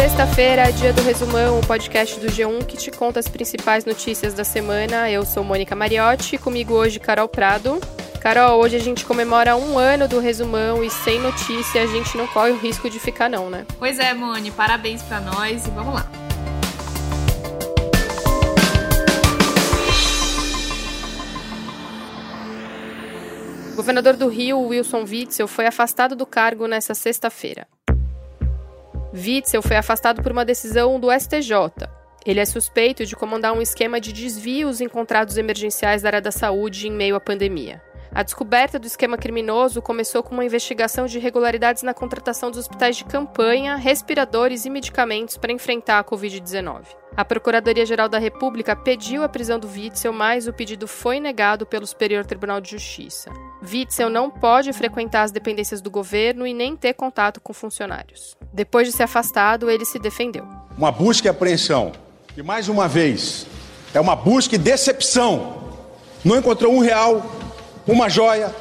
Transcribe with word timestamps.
Sexta-feira, 0.00 0.72
dia 0.72 0.94
do 0.94 1.02
Resumão, 1.02 1.58
o 1.58 1.66
podcast 1.66 2.18
do 2.18 2.28
G1 2.28 2.64
que 2.64 2.74
te 2.74 2.90
conta 2.90 3.20
as 3.20 3.28
principais 3.28 3.84
notícias 3.84 4.32
da 4.32 4.44
semana. 4.44 5.10
Eu 5.10 5.26
sou 5.26 5.44
Mônica 5.44 5.76
Mariotti, 5.76 6.38
comigo 6.38 6.72
hoje 6.72 6.98
Carol 6.98 7.28
Prado. 7.28 7.78
Carol, 8.18 8.62
hoje 8.62 8.76
a 8.76 8.78
gente 8.78 9.04
comemora 9.04 9.54
um 9.56 9.78
ano 9.78 10.08
do 10.08 10.18
Resumão 10.18 10.82
e 10.82 10.88
sem 10.88 11.20
notícia 11.20 11.82
a 11.82 11.86
gente 11.86 12.16
não 12.16 12.26
corre 12.28 12.50
o 12.50 12.56
risco 12.56 12.88
de 12.88 12.98
ficar 12.98 13.28
não, 13.28 13.50
né? 13.50 13.66
Pois 13.78 13.98
é, 13.98 14.14
Moni, 14.14 14.50
parabéns 14.50 15.02
para 15.02 15.20
nós 15.20 15.66
e 15.66 15.70
vamos 15.70 15.92
lá. 15.92 16.10
O 23.70 23.76
governador 23.76 24.16
do 24.16 24.28
Rio, 24.28 24.60
Wilson 24.60 25.04
Witzel, 25.04 25.46
foi 25.46 25.66
afastado 25.66 26.16
do 26.16 26.24
cargo 26.24 26.66
nesta 26.66 26.94
sexta-feira. 26.94 27.68
Witzel 29.12 29.62
foi 29.62 29.76
afastado 29.76 30.22
por 30.22 30.32
uma 30.32 30.44
decisão 30.44 30.98
do 31.00 31.08
STJ. 31.12 31.88
Ele 32.24 32.40
é 32.40 32.44
suspeito 32.44 33.04
de 33.06 33.16
comandar 33.16 33.52
um 33.52 33.62
esquema 33.62 34.00
de 34.00 34.12
desvios 34.12 34.80
em 34.80 34.88
contratos 34.88 35.36
emergenciais 35.36 36.02
da 36.02 36.08
área 36.08 36.20
da 36.20 36.30
saúde 36.30 36.86
em 36.86 36.92
meio 36.92 37.16
à 37.16 37.20
pandemia. 37.20 37.82
A 38.12 38.24
descoberta 38.24 38.76
do 38.76 38.88
esquema 38.88 39.16
criminoso 39.16 39.80
começou 39.80 40.20
com 40.20 40.34
uma 40.34 40.44
investigação 40.44 41.06
de 41.06 41.18
irregularidades 41.18 41.84
na 41.84 41.94
contratação 41.94 42.50
dos 42.50 42.58
hospitais 42.58 42.96
de 42.96 43.04
campanha, 43.04 43.76
respiradores 43.76 44.64
e 44.64 44.70
medicamentos 44.70 45.36
para 45.36 45.52
enfrentar 45.52 46.00
a 46.00 46.04
Covid-19. 46.04 46.86
A 47.16 47.24
Procuradoria-Geral 47.24 48.08
da 48.08 48.18
República 48.18 48.74
pediu 48.74 49.22
a 49.22 49.28
prisão 49.28 49.60
do 49.60 49.68
Witzel, 49.68 50.12
mas 50.12 50.48
o 50.48 50.52
pedido 50.52 50.88
foi 50.88 51.20
negado 51.20 51.64
pelo 51.64 51.86
Superior 51.86 52.26
Tribunal 52.26 52.60
de 52.60 52.70
Justiça. 52.72 53.30
Witzel 53.62 54.10
não 54.10 54.28
pode 54.28 54.72
frequentar 54.72 55.22
as 55.22 55.30
dependências 55.30 55.80
do 55.80 55.90
governo 55.90 56.46
e 56.46 56.52
nem 56.52 56.76
ter 56.76 56.94
contato 56.94 57.40
com 57.40 57.52
funcionários. 57.52 58.36
Depois 58.52 58.88
de 58.88 58.92
ser 58.92 59.04
afastado, 59.04 59.70
ele 59.70 59.84
se 59.84 60.00
defendeu. 60.00 60.46
Uma 60.76 60.90
busca 60.90 61.28
e 61.28 61.30
apreensão, 61.30 61.92
que 62.34 62.42
mais 62.42 62.68
uma 62.68 62.88
vez 62.88 63.46
é 63.94 64.00
uma 64.00 64.16
busca 64.16 64.56
e 64.56 64.58
decepção. 64.58 65.60
Não 66.24 66.36
encontrou 66.36 66.74
um 66.74 66.80
real 66.80 67.24
uma 67.86 68.08
joia, 68.08 68.54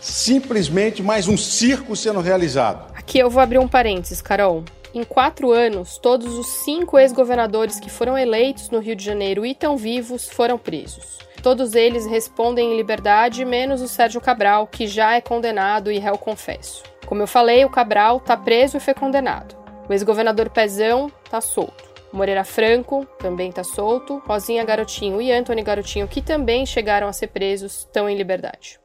simplesmente 0.00 1.02
mais 1.02 1.28
um 1.28 1.36
circo 1.36 1.94
sendo 1.96 2.20
realizado. 2.20 2.92
Aqui 2.94 3.18
eu 3.18 3.30
vou 3.30 3.42
abrir 3.42 3.58
um 3.58 3.68
parênteses, 3.68 4.20
Carol. 4.20 4.64
Em 4.94 5.04
quatro 5.04 5.52
anos, 5.52 5.98
todos 5.98 6.34
os 6.38 6.46
cinco 6.46 6.98
ex-governadores 6.98 7.78
que 7.78 7.90
foram 7.90 8.16
eleitos 8.16 8.70
no 8.70 8.78
Rio 8.78 8.96
de 8.96 9.04
Janeiro 9.04 9.44
e 9.44 9.52
estão 9.52 9.76
vivos 9.76 10.28
foram 10.28 10.58
presos. 10.58 11.18
Todos 11.42 11.74
eles 11.74 12.06
respondem 12.06 12.72
em 12.72 12.76
liberdade, 12.76 13.44
menos 13.44 13.80
o 13.80 13.88
Sérgio 13.88 14.20
Cabral, 14.20 14.66
que 14.66 14.86
já 14.86 15.14
é 15.14 15.20
condenado 15.20 15.92
e 15.92 15.98
réu 15.98 16.18
confesso. 16.18 16.82
Como 17.06 17.22
eu 17.22 17.26
falei, 17.26 17.64
o 17.64 17.70
Cabral 17.70 18.16
está 18.16 18.36
preso 18.36 18.76
e 18.76 18.80
foi 18.80 18.94
condenado. 18.94 19.56
O 19.88 19.92
ex-governador 19.92 20.50
Pezão 20.50 21.10
está 21.24 21.40
solto. 21.40 21.87
Moreira 22.12 22.44
Franco 22.44 23.06
também 23.18 23.50
está 23.50 23.62
solto. 23.62 24.22
Rosinha 24.26 24.64
Garotinho 24.64 25.20
e 25.20 25.30
Antony 25.30 25.62
Garotinho, 25.62 26.08
que 26.08 26.22
também 26.22 26.64
chegaram 26.64 27.06
a 27.06 27.12
ser 27.12 27.28
presos, 27.28 27.80
estão 27.80 28.08
em 28.08 28.16
liberdade. 28.16 28.80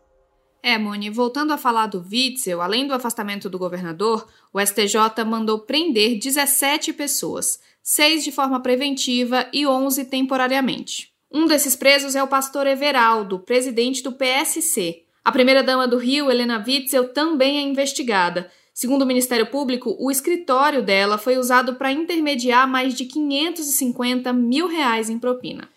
É, 0.62 0.78
Moni, 0.78 1.10
voltando 1.10 1.52
a 1.52 1.58
falar 1.58 1.88
do 1.88 2.06
Witzel, 2.10 2.62
além 2.62 2.88
do 2.88 2.94
afastamento 2.94 3.50
do 3.50 3.60
governador, 3.60 4.28
o 4.54 4.62
STJ 4.62 5.26
mandou 5.26 5.60
prender 5.60 6.18
17 6.18 6.94
pessoas, 6.94 7.60
seis 7.82 8.24
de 8.24 8.32
forma 8.32 8.62
preventiva 8.62 9.46
e 9.52 9.68
11 9.68 10.06
temporariamente. 10.06 11.12
Um 11.30 11.48
desses 11.48 11.76
presos 11.76 12.16
é 12.16 12.24
o 12.24 12.28
pastor 12.28 12.66
Everaldo, 12.66 13.40
presidente 13.40 14.02
do 14.02 14.14
PSC. 14.14 15.04
A 15.26 15.32
primeira-dama 15.32 15.88
do 15.88 15.98
Rio, 15.98 16.30
Helena 16.32 16.64
Witzel, 16.66 17.10
também 17.12 17.58
é 17.58 17.62
investigada. 17.62 18.50
Segundo 18.74 19.04
o 19.04 19.06
Ministério 19.06 19.46
Público, 19.52 19.96
o 20.00 20.10
escritório 20.10 20.82
dela 20.82 21.20
foi 21.20 21.38
usado 21.38 21.76
para 21.76 21.92
intermediar 21.92 22.68
mais 22.68 22.96
de 22.96 23.06
550 23.06 24.34
mil 24.34 24.68
reais 24.68 25.12
em 25.12 25.20
propina. 25.20 25.70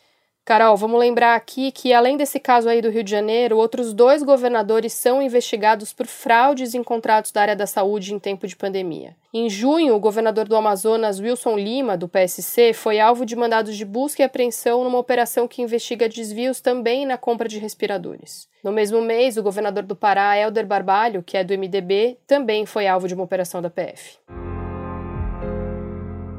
Carol, 0.46 0.76
vamos 0.76 1.00
lembrar 1.00 1.34
aqui 1.34 1.72
que, 1.72 1.92
além 1.92 2.16
desse 2.16 2.38
caso 2.38 2.68
aí 2.68 2.80
do 2.80 2.88
Rio 2.88 3.02
de 3.02 3.10
Janeiro, 3.10 3.56
outros 3.56 3.92
dois 3.92 4.22
governadores 4.22 4.92
são 4.92 5.20
investigados 5.20 5.92
por 5.92 6.06
fraudes 6.06 6.72
em 6.72 6.84
contratos 6.84 7.32
da 7.32 7.42
área 7.42 7.56
da 7.56 7.66
saúde 7.66 8.14
em 8.14 8.18
tempo 8.20 8.46
de 8.46 8.54
pandemia. 8.54 9.16
Em 9.34 9.50
junho, 9.50 9.96
o 9.96 9.98
governador 9.98 10.46
do 10.46 10.54
Amazonas, 10.54 11.18
Wilson 11.18 11.56
Lima, 11.56 11.96
do 11.96 12.06
PSC, 12.06 12.72
foi 12.72 13.00
alvo 13.00 13.26
de 13.26 13.34
mandados 13.34 13.76
de 13.76 13.84
busca 13.84 14.22
e 14.22 14.24
apreensão 14.24 14.84
numa 14.84 14.98
operação 14.98 15.48
que 15.48 15.62
investiga 15.62 16.08
desvios 16.08 16.60
também 16.60 17.04
na 17.04 17.18
compra 17.18 17.48
de 17.48 17.58
respiradores. 17.58 18.46
No 18.62 18.70
mesmo 18.70 19.02
mês, 19.02 19.36
o 19.36 19.42
governador 19.42 19.82
do 19.82 19.96
Pará, 19.96 20.38
Helder 20.38 20.64
Barbalho, 20.64 21.24
que 21.24 21.36
é 21.36 21.42
do 21.42 21.58
MDB, 21.58 22.18
também 22.24 22.64
foi 22.64 22.86
alvo 22.86 23.08
de 23.08 23.14
uma 23.14 23.24
operação 23.24 23.60
da 23.60 23.68
PF. 23.68 24.16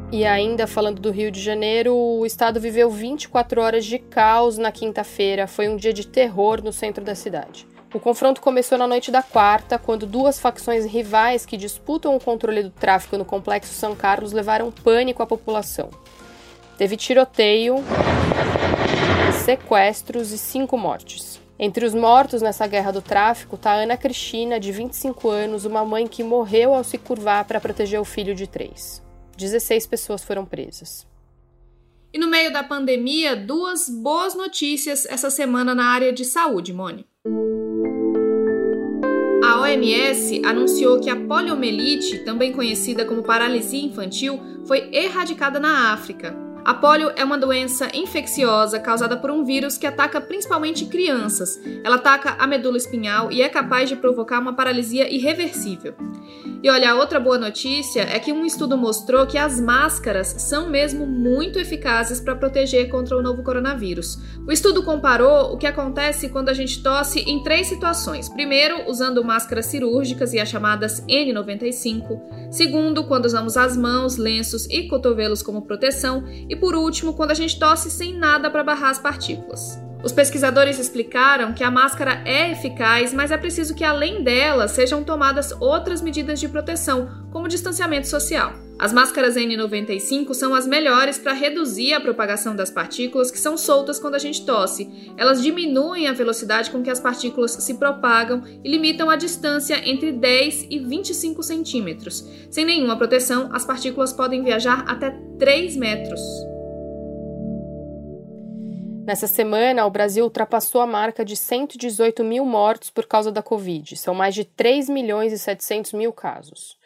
E 0.09 0.25
ainda 0.25 0.65
falando 0.65 1.01
do 1.01 1.11
Rio 1.11 1.29
de 1.29 1.41
Janeiro, 1.41 1.93
o 1.93 2.25
estado 2.25 2.61
viveu 2.61 2.89
24 2.89 3.61
horas 3.61 3.85
de 3.85 3.99
caos 3.99 4.57
na 4.57 4.71
quinta-feira. 4.71 5.47
Foi 5.47 5.67
um 5.67 5.75
dia 5.75 5.91
de 5.91 6.07
terror 6.07 6.63
no 6.63 6.71
centro 6.71 7.03
da 7.03 7.13
cidade. 7.13 7.67
O 7.93 7.99
confronto 7.99 8.39
começou 8.39 8.77
na 8.77 8.87
noite 8.87 9.11
da 9.11 9.21
quarta, 9.21 9.77
quando 9.77 10.05
duas 10.05 10.39
facções 10.39 10.85
rivais 10.85 11.45
que 11.45 11.57
disputam 11.57 12.15
o 12.15 12.21
controle 12.21 12.63
do 12.63 12.69
tráfico 12.69 13.17
no 13.17 13.25
complexo 13.25 13.73
São 13.73 13.95
Carlos 13.95 14.31
levaram 14.31 14.71
pânico 14.71 15.21
à 15.21 15.27
população. 15.27 15.89
Teve 16.77 16.95
tiroteio, 16.95 17.75
sequestros 19.43 20.31
e 20.31 20.37
cinco 20.37 20.77
mortes. 20.77 21.41
Entre 21.59 21.85
os 21.85 21.93
mortos 21.93 22.41
nessa 22.41 22.65
guerra 22.65 22.91
do 22.91 23.01
tráfico 23.01 23.55
está 23.55 23.73
Ana 23.73 23.97
Cristina, 23.97 24.57
de 24.57 24.71
25 24.71 25.27
anos, 25.27 25.65
uma 25.65 25.83
mãe 25.83 26.07
que 26.07 26.23
morreu 26.23 26.73
ao 26.73 26.83
se 26.83 26.97
curvar 26.97 27.43
para 27.45 27.59
proteger 27.59 27.99
o 27.99 28.05
filho 28.05 28.33
de 28.33 28.47
três. 28.47 29.05
16 29.37 29.85
pessoas 29.87 30.23
foram 30.23 30.45
presas. 30.45 31.07
E 32.11 32.17
no 32.17 32.27
meio 32.27 32.51
da 32.51 32.63
pandemia, 32.63 33.35
duas 33.35 33.87
boas 33.87 34.33
notícias 34.33 35.05
essa 35.05 35.29
semana 35.29 35.75
na 35.75 35.85
área 35.85 36.11
de 36.11 36.25
saúde, 36.25 36.73
Mone. 36.73 37.05
A 39.43 39.61
OMS 39.61 40.41
anunciou 40.43 40.99
que 40.99 41.09
a 41.09 41.15
poliomielite, 41.15 42.19
também 42.19 42.51
conhecida 42.51 43.05
como 43.05 43.23
paralisia 43.23 43.85
infantil, 43.85 44.39
foi 44.65 44.89
erradicada 44.91 45.59
na 45.59 45.93
África. 45.93 46.46
A 46.67 46.73
polio 46.73 47.13
é 47.15 47.23
uma 47.23 47.37
doença 47.37 47.87
infecciosa 47.93 48.77
causada 48.77 49.15
por 49.15 49.31
um 49.31 49.45
vírus 49.45 49.77
que 49.77 49.87
ataca 49.87 50.19
principalmente 50.19 50.85
crianças. 50.85 51.57
Ela 51.81 51.95
ataca 51.95 52.35
a 52.37 52.45
medula 52.45 52.75
espinhal 52.75 53.31
e 53.31 53.41
é 53.41 53.47
capaz 53.47 53.87
de 53.87 53.95
provocar 53.95 54.37
uma 54.37 54.53
paralisia 54.53 55.09
irreversível. 55.09 55.95
E 56.61 56.69
olha, 56.69 56.91
a 56.91 56.95
outra 56.95 57.19
boa 57.19 57.37
notícia 57.37 58.01
é 58.01 58.19
que 58.19 58.33
um 58.33 58.45
estudo 58.45 58.75
mostrou 58.75 59.25
que 59.25 59.37
as 59.37 59.61
máscaras 59.61 60.27
são 60.39 60.69
mesmo 60.69 61.05
muito 61.05 61.57
eficazes 61.57 62.19
para 62.19 62.35
proteger 62.35 62.89
contra 62.89 63.15
o 63.15 63.21
novo 63.21 63.43
coronavírus. 63.43 64.17
O 64.45 64.51
estudo 64.51 64.83
comparou 64.83 65.53
o 65.53 65.57
que 65.57 65.67
acontece 65.67 66.27
quando 66.27 66.49
a 66.49 66.53
gente 66.53 66.83
tosse 66.83 67.19
em 67.21 67.43
três 67.43 67.67
situações. 67.67 68.27
Primeiro, 68.27 68.89
usando 68.89 69.23
máscaras 69.23 69.67
cirúrgicas 69.67 70.33
e 70.33 70.39
as 70.39 70.49
chamadas 70.49 71.01
N95. 71.07 72.51
Segundo, 72.51 73.05
quando 73.05 73.25
usamos 73.25 73.55
as 73.55 73.77
mãos, 73.77 74.17
lenços 74.17 74.67
e 74.69 74.87
cotovelos 74.87 75.41
como 75.43 75.61
proteção. 75.61 76.25
E 76.49 76.56
por 76.57 76.75
último, 76.75 77.13
quando 77.13 77.31
a 77.31 77.35
gente 77.35 77.57
tosse 77.57 77.89
sem 77.89 78.13
nada 78.13 78.49
para 78.49 78.63
barrar 78.63 78.89
as 78.89 78.99
partículas. 78.99 79.86
Os 80.07 80.13
pesquisadores 80.13 80.79
explicaram 80.79 81.51
que 81.51 81.65
a 81.65 81.69
máscara 81.69 82.21
é 82.23 82.49
eficaz, 82.49 83.13
mas 83.13 83.29
é 83.29 83.35
preciso 83.35 83.75
que, 83.75 83.83
além 83.83 84.23
dela, 84.23 84.65
sejam 84.65 85.03
tomadas 85.03 85.51
outras 85.59 86.01
medidas 86.01 86.39
de 86.39 86.47
proteção, 86.47 87.27
como 87.29 87.49
distanciamento 87.49 88.07
social. 88.07 88.53
As 88.79 88.93
máscaras 88.93 89.35
N95 89.35 90.33
são 90.33 90.55
as 90.55 90.65
melhores 90.65 91.17
para 91.17 91.33
reduzir 91.33 91.93
a 91.93 91.99
propagação 91.99 92.55
das 92.55 92.71
partículas 92.71 93.29
que 93.29 93.37
são 93.37 93.57
soltas 93.57 93.99
quando 93.99 94.15
a 94.15 94.19
gente 94.19 94.45
tosse. 94.45 94.89
Elas 95.17 95.43
diminuem 95.43 96.07
a 96.07 96.13
velocidade 96.13 96.71
com 96.71 96.81
que 96.81 96.89
as 96.89 97.01
partículas 97.01 97.51
se 97.51 97.73
propagam 97.73 98.41
e 98.63 98.71
limitam 98.71 99.09
a 99.09 99.17
distância 99.17 99.81
entre 99.83 100.13
10 100.13 100.67
e 100.69 100.79
25 100.79 101.43
centímetros. 101.43 102.25
Sem 102.49 102.63
nenhuma 102.63 102.95
proteção, 102.95 103.49
as 103.51 103.65
partículas 103.65 104.13
podem 104.13 104.41
viajar 104.41 104.85
até 104.87 105.13
3 105.37 105.75
metros. 105.75 106.21
Nessa 109.07 109.25
semana, 109.25 109.85
o 109.85 109.89
Brasil 109.89 110.25
ultrapassou 110.25 110.81
a 110.81 110.85
marca 110.85 111.23
de 111.23 111.37
118 111.37 112.25
mil 112.25 112.43
mortos 112.43 112.89
por 112.89 113.07
causa 113.07 113.31
da 113.31 113.41
Covid. 113.41 113.95
São 113.95 114.13
mais 114.13 114.35
de 114.35 114.43
3 114.43 114.89
milhões 114.89 115.31
e 115.31 115.39
700 115.39 115.93
mil 115.93 116.11
casos. 116.11 116.77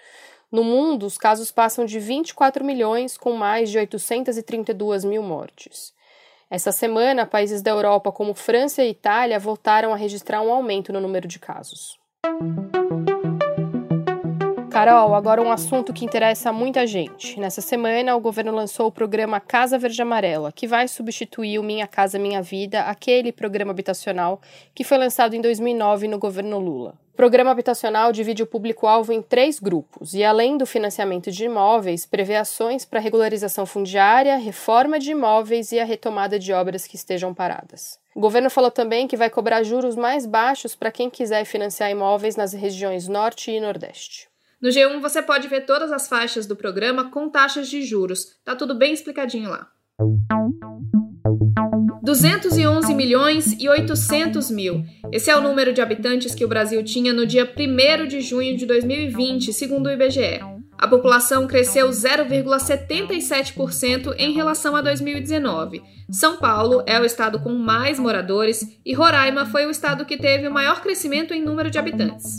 No 0.51 0.63
mundo, 0.63 1.07
os 1.07 1.18
casos 1.18 1.51
passam 1.51 1.83
de 1.83 1.97
24 2.00 2.63
milhões, 2.63 3.18
com 3.18 3.31
mais 3.31 3.71
de 3.71 3.79
832 3.79 5.03
mil 5.03 5.23
mortes. 5.23 5.95
Essa 6.47 6.71
semana, 6.71 7.25
países 7.25 7.63
da 7.63 7.71
Europa 7.71 8.12
como 8.12 8.35
França 8.35 8.83
e 8.83 8.91
Itália 8.91 9.39
voltaram 9.39 9.91
a 9.91 9.95
registrar 9.95 10.44
um 10.44 10.51
aumento 10.51 10.94
no 10.94 11.01
número 11.01 11.27
de 11.27 11.39
casos. 11.39 12.00
Carol, 14.71 15.13
agora 15.13 15.41
um 15.41 15.51
assunto 15.51 15.91
que 15.91 16.06
interessa 16.06 16.50
a 16.50 16.53
muita 16.53 16.88
gente. 16.88 17.38
Nessa 17.38 17.59
semana, 17.59 18.15
o 18.15 18.21
governo 18.21 18.53
lançou 18.53 18.88
o 18.88 18.91
programa 18.91 19.38
Casa 19.38 19.77
Verde 19.77 20.01
Amarela, 20.01 20.50
que 20.50 20.65
vai 20.65 20.88
substituir 20.88 21.59
o 21.59 21.63
Minha 21.63 21.85
Casa 21.85 22.18
Minha 22.18 22.41
Vida, 22.41 22.83
aquele 22.83 23.33
programa 23.33 23.71
habitacional 23.71 24.39
que 24.73 24.85
foi 24.85 24.97
lançado 24.97 25.35
em 25.35 25.41
2009 25.41 26.07
no 26.07 26.18
governo 26.18 26.57
Lula. 26.57 26.97
O 27.13 27.18
programa 27.18 27.51
habitacional 27.51 28.13
divide 28.13 28.44
o 28.44 28.47
público-alvo 28.47 29.12
em 29.12 29.21
três 29.21 29.59
grupos 29.59 30.13
e, 30.13 30.23
além 30.23 30.57
do 30.57 30.65
financiamento 30.65 31.29
de 31.29 31.44
imóveis, 31.44 32.06
prevê 32.06 32.38
ações 32.38 32.85
para 32.85 33.01
regularização 33.01 33.65
fundiária, 33.65 34.38
reforma 34.38 34.97
de 34.97 35.12
imóveis 35.12 35.74
e 35.74 35.81
a 35.81 35.83
retomada 35.83 36.39
de 36.39 36.53
obras 36.53 36.88
que 36.88 36.95
estejam 36.95 37.33
paradas. 37.33 38.00
O 38.15 38.21
governo 38.21 38.50
falou 38.50 38.71
também 38.71 39.06
que 39.06 39.17
vai 39.17 39.29
cobrar 39.29 39.63
juros 39.63 39.97
mais 39.97 40.25
baixos 40.25 40.77
para 40.77 40.91
quem 40.91 41.09
quiser 41.09 41.44
financiar 41.44 41.91
imóveis 41.91 42.38
nas 42.38 42.53
regiões 42.53 43.09
Norte 43.09 43.51
e 43.51 43.59
Nordeste. 43.59 44.30
No 44.61 44.69
G1 44.69 45.01
você 45.01 45.23
pode 45.23 45.47
ver 45.47 45.65
todas 45.65 45.91
as 45.91 46.07
faixas 46.07 46.45
do 46.45 46.55
programa 46.55 47.09
com 47.09 47.27
taxas 47.27 47.67
de 47.67 47.81
juros. 47.81 48.37
Tá 48.45 48.55
tudo 48.55 48.75
bem 48.75 48.93
explicadinho 48.93 49.49
lá. 49.49 49.67
211 52.03 52.93
milhões 52.93 53.59
e 53.59 53.67
800 53.67 54.51
mil. 54.51 54.85
Esse 55.11 55.31
é 55.31 55.35
o 55.35 55.41
número 55.41 55.73
de 55.73 55.81
habitantes 55.81 56.35
que 56.35 56.45
o 56.45 56.47
Brasil 56.47 56.83
tinha 56.83 57.11
no 57.11 57.25
dia 57.25 57.43
1 57.43 57.47
de 58.07 58.21
junho 58.21 58.55
de 58.55 58.67
2020, 58.67 59.51
segundo 59.51 59.87
o 59.87 59.91
IBGE. 59.91 60.39
A 60.77 60.87
população 60.87 61.47
cresceu 61.47 61.89
0,77% 61.89 64.13
em 64.17 64.33
relação 64.33 64.75
a 64.75 64.81
2019. 64.81 65.81
São 66.11 66.37
Paulo 66.37 66.83
é 66.85 66.99
o 66.99 67.05
estado 67.05 67.39
com 67.39 67.53
mais 67.53 67.97
moradores 67.97 68.63
e 68.85 68.93
Roraima 68.93 69.43
foi 69.45 69.65
o 69.65 69.71
estado 69.71 70.05
que 70.05 70.17
teve 70.17 70.47
o 70.47 70.53
maior 70.53 70.81
crescimento 70.81 71.33
em 71.33 71.43
número 71.43 71.71
de 71.71 71.79
habitantes. 71.79 72.37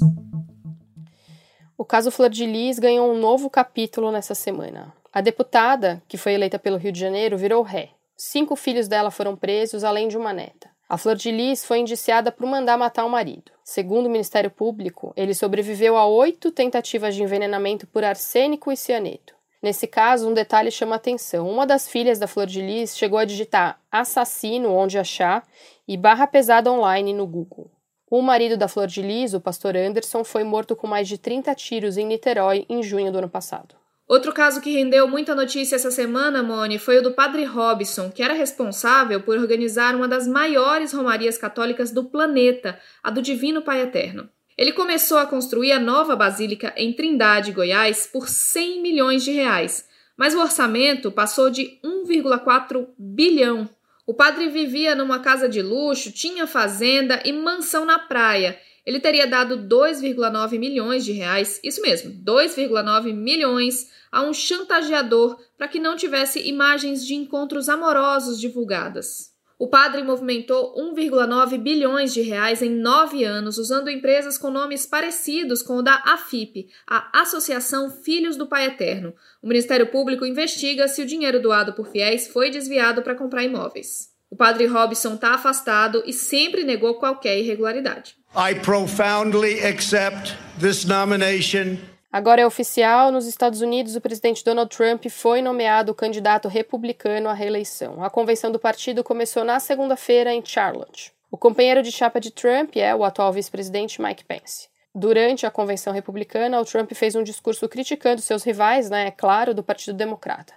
Caso 1.92 2.10
Flor 2.10 2.30
de 2.30 2.46
Lis 2.46 2.78
ganhou 2.78 3.12
um 3.12 3.18
novo 3.18 3.50
capítulo 3.50 4.10
nessa 4.10 4.34
semana. 4.34 4.94
A 5.12 5.20
deputada, 5.20 6.02
que 6.08 6.16
foi 6.16 6.32
eleita 6.32 6.58
pelo 6.58 6.78
Rio 6.78 6.90
de 6.90 6.98
Janeiro, 6.98 7.36
virou 7.36 7.62
ré. 7.62 7.90
Cinco 8.16 8.56
filhos 8.56 8.88
dela 8.88 9.10
foram 9.10 9.36
presos, 9.36 9.84
além 9.84 10.08
de 10.08 10.16
uma 10.16 10.32
neta. 10.32 10.70
A 10.88 10.96
Flor 10.96 11.14
de 11.14 11.30
Lis 11.30 11.66
foi 11.66 11.80
indiciada 11.80 12.32
por 12.32 12.46
mandar 12.46 12.78
matar 12.78 13.04
o 13.04 13.10
marido. 13.10 13.52
Segundo 13.62 14.06
o 14.06 14.08
Ministério 14.08 14.50
Público, 14.50 15.12
ele 15.14 15.34
sobreviveu 15.34 15.98
a 15.98 16.06
oito 16.06 16.50
tentativas 16.50 17.14
de 17.14 17.22
envenenamento 17.22 17.86
por 17.86 18.02
arsênico 18.02 18.72
e 18.72 18.76
cianeto. 18.76 19.34
Nesse 19.62 19.86
caso, 19.86 20.30
um 20.30 20.32
detalhe 20.32 20.70
chama 20.70 20.96
atenção. 20.96 21.46
Uma 21.46 21.66
das 21.66 21.86
filhas 21.86 22.18
da 22.18 22.26
Flor 22.26 22.46
de 22.46 22.62
Lis 22.62 22.96
chegou 22.96 23.18
a 23.18 23.26
digitar 23.26 23.78
assassino 23.92 24.72
onde 24.72 24.98
achar 24.98 25.46
e 25.86 25.98
barra 25.98 26.26
pesada 26.26 26.72
online 26.72 27.12
no 27.12 27.26
Google. 27.26 27.70
O 28.14 28.20
marido 28.20 28.59
da 28.59 28.69
Flor 28.69 28.87
de 28.87 29.00
Lis, 29.00 29.32
o 29.32 29.41
pastor 29.41 29.75
Anderson, 29.75 30.23
foi 30.23 30.44
morto 30.44 30.76
com 30.76 30.87
mais 30.87 31.09
de 31.09 31.17
30 31.17 31.55
tiros 31.55 31.97
em 31.97 32.05
Niterói 32.05 32.67
em 32.69 32.82
junho 32.82 33.11
do 33.11 33.17
ano 33.17 33.29
passado. 33.31 33.75
Outro 34.06 34.35
caso 34.35 34.61
que 34.61 34.70
rendeu 34.70 35.09
muita 35.09 35.35
notícia 35.35 35.76
essa 35.76 35.91
semana, 35.91 36.43
Mone, 36.43 36.79
foi 36.79 36.99
o 36.99 37.03
do 37.03 37.12
padre 37.12 37.44
Robson, 37.44 38.11
que 38.11 38.23
era 38.23 38.35
responsável 38.35 39.23
por 39.23 39.38
organizar 39.38 39.97
uma 39.97 40.06
das 40.06 40.29
maiores 40.29 40.93
romarias 40.93 41.38
católicas 41.38 41.91
do 41.91 42.05
planeta, 42.05 42.79
a 43.03 43.11
do 43.11 43.23
Divino 43.23 43.62
Pai 43.62 43.81
Eterno. 43.81 44.29
Ele 44.59 44.73
começou 44.73 45.17
a 45.17 45.25
construir 45.25 45.73
a 45.73 45.81
nova 45.81 46.14
basílica 46.14 46.75
em 46.76 46.93
Trindade, 46.93 47.50
Goiás, 47.50 48.06
por 48.06 48.29
100 48.29 48.82
milhões 48.82 49.25
de 49.25 49.31
reais, 49.31 49.88
mas 50.19 50.35
o 50.35 50.41
orçamento 50.43 51.11
passou 51.11 51.49
de 51.49 51.79
1,4 51.82 52.88
bilhão. 52.99 53.70
O 54.06 54.14
padre 54.14 54.49
vivia 54.49 54.94
numa 54.94 55.20
casa 55.20 55.49
de 55.49 55.62
luxo, 55.62 56.10
tinha 56.10 56.46
fazenda 56.46 57.22
e 57.25 57.32
mansão 57.32 57.84
na 57.84 57.99
praia 57.99 58.58
ele 58.84 58.99
teria 58.99 59.26
dado 59.26 59.58
2,9 59.58 60.58
milhões 60.58 61.04
de 61.04 61.12
reais, 61.12 61.60
isso 61.62 61.81
mesmo, 61.81 62.12
2,9 62.25 63.12
milhões 63.14 63.90
a 64.10 64.22
um 64.22 64.34
chantageador 64.34 65.38
para 65.56 65.69
que 65.69 65.78
não 65.78 65.96
tivesse 65.96 66.46
imagens 66.49 67.06
de 67.06 67.14
encontros 67.14 67.69
amorosos 67.69 68.40
divulgadas. 68.40 69.31
O 69.62 69.69
padre 69.69 70.03
movimentou 70.03 70.75
1,9 70.75 71.56
bilhões 71.56 72.12
de 72.12 72.20
reais 72.20 72.62
em 72.62 72.69
nove 72.69 73.23
anos, 73.23 73.59
usando 73.59 73.88
empresas 73.88 74.37
com 74.37 74.50
nomes 74.50 74.85
parecidos 74.85 75.62
com 75.62 75.76
o 75.76 75.82
da 75.82 76.03
AFIP, 76.05 76.67
a 76.85 77.20
Associação 77.20 77.88
Filhos 77.88 78.37
do 78.37 78.49
Pai 78.49 78.67
Eterno. 78.67 79.14
O 79.41 79.47
Ministério 79.47 79.87
Público 79.87 80.26
investiga 80.26 80.88
se 80.88 81.00
o 81.00 81.06
dinheiro 81.06 81.41
doado 81.41 81.75
por 81.75 81.87
fiéis 81.87 82.26
foi 82.26 82.50
desviado 82.50 83.03
para 83.03 83.14
comprar 83.14 83.44
imóveis. 83.44 84.09
O 84.29 84.35
padre 84.35 84.67
Robson 84.67 85.14
está 85.14 85.32
afastado 85.32 86.03
e 86.05 86.12
sempre 86.12 86.64
negou 86.64 86.94
qualquer 86.94 87.38
irregularidade. 87.38 88.17
I 88.35 88.56
profoundly 88.56 89.64
accept 89.64 90.37
this 90.59 90.85
nomination. 90.85 91.91
Agora 92.12 92.43
é 92.43 92.47
oficial, 92.47 93.11
nos 93.11 93.26
Estados 93.26 93.62
Unidos, 93.62 93.97
o 93.97 94.00
presidente 94.00 94.44
Donald 94.44 94.69
Trump 94.76 95.06
foi 95.09 95.41
nomeado 95.41 95.94
candidato 95.94 96.47
republicano 96.47 97.26
à 97.26 97.32
reeleição. 97.32 98.05
A 98.05 98.11
convenção 98.11 98.53
do 98.53 98.59
partido 98.59 99.03
começou 99.03 99.44
na 99.44 99.59
segunda-feira 99.59 100.31
em 100.31 100.44
Charlotte. 100.44 101.11
O 101.31 101.38
companheiro 101.38 101.82
de 101.82 101.91
chapa 101.91 102.20
de 102.20 102.31
Trump 102.31 102.76
é 102.76 102.94
o 102.94 103.03
atual 103.03 103.32
vice-presidente 103.32 104.03
Mike 104.03 104.26
Pence. 104.26 104.69
Durante 104.94 105.47
a 105.47 105.50
convenção 105.50 105.91
republicana, 105.91 106.61
o 106.61 106.67
Trump 106.67 106.93
fez 106.93 107.14
um 107.14 107.23
discurso 107.23 107.67
criticando 107.67 108.20
seus 108.20 108.44
rivais, 108.44 108.91
né, 108.91 109.06
é 109.06 109.11
claro, 109.11 109.55
do 109.55 109.62
Partido 109.62 109.97
Democrata. 109.97 110.53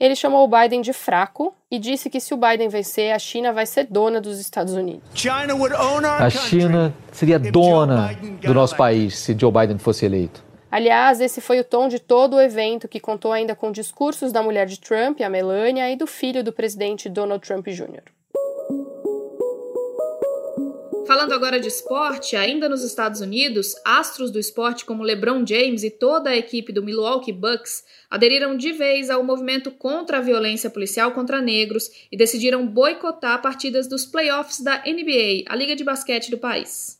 Ele 0.00 0.16
chamou 0.16 0.44
o 0.44 0.48
Biden 0.48 0.80
de 0.80 0.92
fraco 0.92 1.54
e 1.70 1.78
disse 1.78 2.10
que 2.10 2.18
se 2.18 2.34
o 2.34 2.36
Biden 2.36 2.68
vencer, 2.68 3.12
a 3.12 3.18
China 3.20 3.52
vai 3.52 3.66
ser 3.66 3.84
dona 3.84 4.20
dos 4.20 4.40
Estados 4.40 4.74
Unidos. 4.74 5.08
A 6.18 6.28
China 6.28 6.92
seria 7.12 7.38
dona 7.38 8.12
do 8.40 8.52
nosso 8.52 8.76
país 8.76 9.16
se 9.16 9.36
Joe 9.38 9.52
Biden 9.52 9.78
fosse 9.78 10.04
eleito. 10.04 10.47
Aliás, 10.70 11.20
esse 11.20 11.40
foi 11.40 11.60
o 11.60 11.64
tom 11.64 11.88
de 11.88 11.98
todo 11.98 12.36
o 12.36 12.40
evento, 12.40 12.88
que 12.88 13.00
contou 13.00 13.32
ainda 13.32 13.54
com 13.54 13.72
discursos 13.72 14.32
da 14.32 14.42
mulher 14.42 14.66
de 14.66 14.78
Trump, 14.78 15.20
a 15.20 15.30
Melania, 15.30 15.90
e 15.90 15.96
do 15.96 16.06
filho 16.06 16.44
do 16.44 16.52
presidente 16.52 17.08
Donald 17.08 17.46
Trump 17.46 17.66
Jr. 17.66 18.02
Falando 21.06 21.32
agora 21.32 21.58
de 21.58 21.68
esporte, 21.68 22.36
ainda 22.36 22.68
nos 22.68 22.84
Estados 22.84 23.22
Unidos, 23.22 23.74
astros 23.82 24.30
do 24.30 24.38
esporte 24.38 24.84
como 24.84 25.02
LeBron 25.02 25.42
James 25.46 25.82
e 25.82 25.90
toda 25.90 26.28
a 26.28 26.36
equipe 26.36 26.70
do 26.70 26.82
Milwaukee 26.82 27.32
Bucks 27.32 27.82
aderiram 28.10 28.54
de 28.54 28.72
vez 28.72 29.08
ao 29.08 29.24
movimento 29.24 29.70
contra 29.70 30.18
a 30.18 30.20
violência 30.20 30.68
policial 30.68 31.12
contra 31.12 31.40
negros 31.40 31.88
e 32.12 32.16
decidiram 32.16 32.66
boicotar 32.66 33.40
partidas 33.40 33.88
dos 33.88 34.04
playoffs 34.04 34.60
da 34.60 34.82
NBA, 34.86 35.44
a 35.48 35.56
liga 35.56 35.74
de 35.74 35.82
basquete 35.82 36.30
do 36.30 36.36
país. 36.36 36.97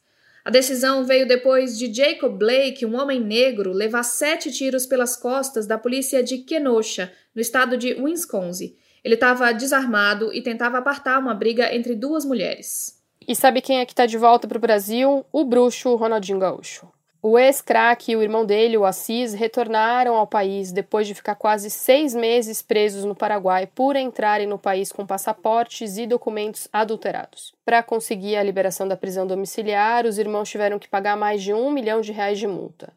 A 0.49 0.51
decisão 0.51 1.05
veio 1.05 1.29
depois 1.29 1.77
de 1.79 1.93
Jacob 1.93 2.33
Blake, 2.33 2.87
um 2.87 2.99
homem 2.99 3.21
negro, 3.21 3.71
levar 3.71 4.03
sete 4.03 4.51
tiros 4.51 4.87
pelas 4.87 5.15
costas 5.15 5.67
da 5.67 5.77
polícia 5.77 6.23
de 6.23 6.39
Kenosha, 6.39 7.13
no 7.35 7.43
estado 7.43 7.77
de 7.77 7.93
Wisconsin. 7.93 8.75
Ele 9.05 9.13
estava 9.13 9.53
desarmado 9.53 10.33
e 10.33 10.41
tentava 10.41 10.79
apartar 10.79 11.19
uma 11.19 11.35
briga 11.35 11.75
entre 11.75 11.95
duas 11.95 12.25
mulheres. 12.25 12.99
E 13.29 13.37
sabe 13.37 13.61
quem 13.61 13.81
é 13.81 13.85
que 13.85 13.93
está 13.93 14.07
de 14.07 14.17
volta 14.17 14.49
para 14.49 14.57
o 14.57 14.61
Brasil? 14.61 15.23
O 15.31 15.45
bruxo 15.45 15.95
Ronaldinho 15.97 16.39
Gaúcho. 16.39 16.89
O 17.31 17.39
ex-craque 17.39 18.13
e 18.13 18.17
o 18.17 18.23
irmão 18.23 18.47
dele, 18.47 18.79
o 18.79 18.87
Assis, 18.87 19.35
retornaram 19.35 20.15
ao 20.15 20.27
país 20.27 20.73
depois 20.73 21.07
de 21.07 21.15
ficar 21.15 21.35
quase 21.35 21.69
seis 21.69 22.15
meses 22.15 22.63
presos 22.63 23.05
no 23.05 23.15
Paraguai 23.15 23.67
por 23.67 23.97
entrarem 23.97 24.47
no 24.47 24.59
país 24.59 24.91
com 24.91 25.05
passaportes 25.05 25.99
e 25.99 26.07
documentos 26.07 26.69
adulterados. 26.73 27.53
Para 27.67 27.83
conseguir 27.83 28.37
a 28.37 28.43
liberação 28.43 28.89
da 28.89 28.97
prisão 28.97 29.27
domiciliar, 29.27 30.07
os 30.07 30.17
irmãos 30.17 30.49
tiveram 30.49 30.79
que 30.79 30.89
pagar 30.89 31.19
mais 31.19 31.43
de 31.43 31.53
um 31.53 31.71
milhão 31.71 32.01
de 32.01 32.13
reais 32.13 32.39
de 32.39 32.47
multa. 32.47 32.95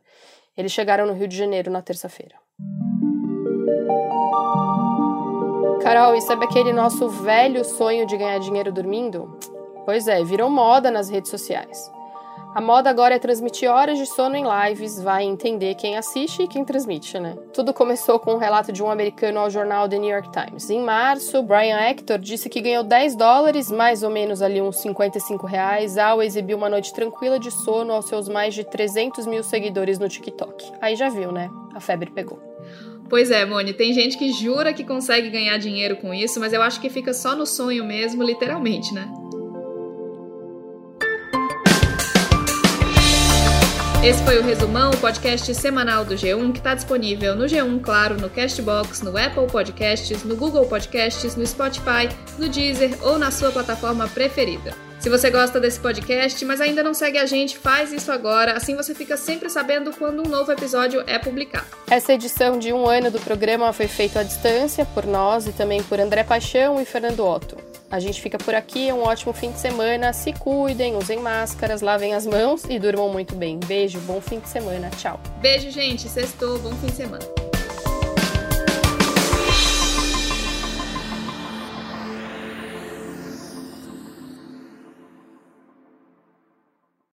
Eles 0.57 0.71
chegaram 0.71 1.05
no 1.05 1.13
Rio 1.13 1.27
de 1.27 1.35
Janeiro 1.35 1.69
na 1.69 1.81
terça-feira. 1.81 2.35
Carol, 5.83 6.15
e 6.15 6.21
sabe 6.21 6.45
aquele 6.45 6.71
nosso 6.71 7.09
velho 7.09 7.65
sonho 7.65 8.05
de 8.05 8.15
ganhar 8.15 8.39
dinheiro 8.39 8.71
dormindo? 8.71 9.37
Pois 9.83 10.07
é, 10.07 10.23
virou 10.23 10.49
moda 10.49 10.89
nas 10.89 11.09
redes 11.09 11.29
sociais. 11.29 11.91
A 12.53 12.59
moda 12.59 12.89
agora 12.89 13.15
é 13.15 13.19
transmitir 13.19 13.69
horas 13.71 13.97
de 13.97 14.05
sono 14.05 14.35
em 14.35 14.43
lives, 14.43 15.01
vai 15.01 15.23
entender 15.23 15.73
quem 15.75 15.97
assiste 15.97 16.43
e 16.43 16.47
quem 16.49 16.65
transmite, 16.65 17.17
né? 17.17 17.37
Tudo 17.53 17.73
começou 17.73 18.19
com 18.19 18.33
um 18.33 18.37
relato 18.37 18.73
de 18.73 18.83
um 18.83 18.91
americano 18.91 19.39
ao 19.39 19.49
jornal 19.49 19.87
The 19.87 19.97
New 19.97 20.09
York 20.09 20.29
Times. 20.31 20.69
Em 20.69 20.81
março, 20.81 21.41
Brian 21.43 21.77
Hector 21.77 22.19
disse 22.19 22.49
que 22.49 22.59
ganhou 22.59 22.83
10 22.83 23.15
dólares, 23.15 23.71
mais 23.71 24.03
ou 24.03 24.09
menos 24.09 24.41
ali 24.41 24.61
uns 24.61 24.81
55 24.81 25.47
reais, 25.47 25.97
ao 25.97 26.21
exibir 26.21 26.53
uma 26.53 26.67
noite 26.67 26.93
tranquila 26.93 27.39
de 27.39 27.51
sono 27.51 27.93
aos 27.93 28.07
seus 28.07 28.27
mais 28.27 28.53
de 28.53 28.65
300 28.65 29.25
mil 29.27 29.43
seguidores 29.43 29.97
no 29.97 30.09
TikTok. 30.09 30.73
Aí 30.81 30.97
já 30.97 31.07
viu, 31.07 31.31
né? 31.31 31.49
A 31.73 31.79
febre 31.79 32.11
pegou. 32.11 32.37
Pois 33.09 33.31
é, 33.31 33.45
Moni, 33.45 33.71
tem 33.71 33.93
gente 33.93 34.17
que 34.17 34.33
jura 34.33 34.73
que 34.73 34.83
consegue 34.83 35.29
ganhar 35.29 35.57
dinheiro 35.57 35.95
com 35.95 36.13
isso, 36.13 36.37
mas 36.37 36.51
eu 36.51 36.61
acho 36.61 36.81
que 36.81 36.89
fica 36.89 37.13
só 37.13 37.33
no 37.33 37.45
sonho 37.45 37.85
mesmo, 37.85 38.21
literalmente, 38.21 38.93
né? 38.93 39.09
Esse 44.03 44.23
foi 44.23 44.39
o 44.39 44.41
Resumão, 44.41 44.89
o 44.89 44.97
podcast 44.97 45.53
semanal 45.53 46.03
do 46.03 46.15
G1, 46.15 46.53
que 46.53 46.57
está 46.57 46.73
disponível 46.73 47.35
no 47.35 47.45
G1, 47.45 47.79
claro, 47.83 48.19
no 48.19 48.31
Castbox, 48.31 49.03
no 49.03 49.15
Apple 49.15 49.45
Podcasts, 49.45 50.23
no 50.23 50.35
Google 50.35 50.65
Podcasts, 50.65 51.35
no 51.35 51.45
Spotify, 51.45 52.09
no 52.39 52.49
Deezer 52.49 52.97
ou 53.03 53.19
na 53.19 53.29
sua 53.29 53.51
plataforma 53.51 54.07
preferida. 54.07 54.73
Se 54.99 55.07
você 55.07 55.29
gosta 55.29 55.59
desse 55.59 55.79
podcast, 55.79 56.43
mas 56.45 56.59
ainda 56.59 56.81
não 56.81 56.95
segue 56.95 57.19
a 57.19 57.27
gente, 57.27 57.55
faz 57.55 57.93
isso 57.93 58.11
agora, 58.11 58.53
assim 58.53 58.75
você 58.75 58.95
fica 58.95 59.15
sempre 59.15 59.51
sabendo 59.51 59.91
quando 59.95 60.27
um 60.27 60.29
novo 60.29 60.51
episódio 60.51 61.03
é 61.05 61.19
publicado. 61.19 61.67
Essa 61.87 62.13
edição 62.13 62.57
de 62.57 62.73
um 62.73 62.87
ano 62.87 63.11
do 63.11 63.19
programa 63.19 63.71
foi 63.71 63.87
feita 63.87 64.21
à 64.21 64.23
distância 64.23 64.83
por 64.83 65.05
nós 65.05 65.45
e 65.45 65.51
também 65.51 65.83
por 65.83 65.99
André 65.99 66.23
Paixão 66.23 66.81
e 66.81 66.85
Fernando 66.85 67.23
Otto. 67.23 67.70
A 67.91 67.99
gente 67.99 68.21
fica 68.21 68.37
por 68.37 68.55
aqui, 68.55 68.91
um 68.93 69.03
ótimo 69.03 69.33
fim 69.33 69.51
de 69.51 69.59
semana. 69.59 70.13
Se 70.13 70.31
cuidem, 70.31 70.95
usem 70.95 71.19
máscaras, 71.19 71.81
lavem 71.81 72.13
as 72.13 72.25
mãos 72.25 72.63
e 72.69 72.79
durmam 72.79 73.09
muito 73.09 73.35
bem. 73.35 73.59
Beijo, 73.65 73.99
bom 74.01 74.21
fim 74.21 74.39
de 74.39 74.47
semana. 74.47 74.89
Tchau. 74.91 75.19
Beijo, 75.41 75.69
gente. 75.69 76.07
Sextou, 76.07 76.57
bom 76.59 76.71
fim 76.75 76.87
de 76.87 76.95
semana. 76.95 77.40